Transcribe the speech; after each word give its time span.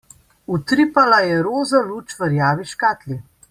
Utripala 0.55 1.19
je 1.27 1.37
roza 1.49 1.83
luč 1.91 2.19
v 2.23 2.31
rjavi 2.33 2.67
škatli. 2.75 3.21